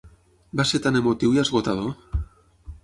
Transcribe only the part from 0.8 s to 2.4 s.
tan emotiu i esgotador.